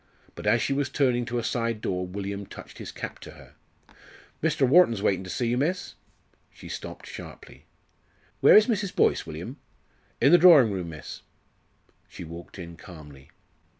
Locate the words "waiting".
5.03-5.23